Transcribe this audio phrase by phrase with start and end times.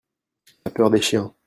[0.65, 1.31] La peur des chiens.